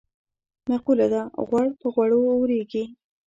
مقوله 0.69 1.07
ده: 1.13 1.21
غوړ 1.47 1.67
په 1.79 1.87
غوړو 1.93 2.19
اورېږي. 2.33 2.83